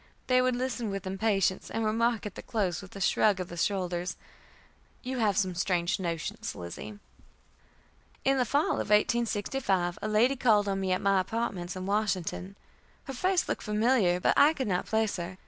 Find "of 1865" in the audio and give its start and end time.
8.81-9.99